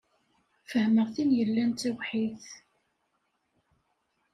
[0.71, 2.47] Fehmeɣ tin yellan d tawḥidt.